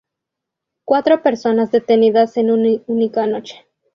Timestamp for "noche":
3.27-3.67